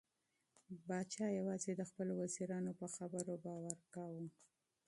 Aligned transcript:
پاچا 0.87 1.27
یوازې 1.39 1.71
د 1.75 1.81
خپلو 1.89 2.13
وزیرانو 2.21 2.71
په 2.79 2.87
خبرو 2.95 3.33
باور 3.45 3.77
کاوه. 3.93 4.25